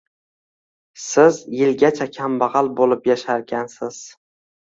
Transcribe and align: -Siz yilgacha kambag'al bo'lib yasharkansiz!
-Siz 1.03 1.37
yilgacha 1.57 2.07
kambag'al 2.15 2.71
bo'lib 2.81 3.07
yasharkansiz! 3.11 4.01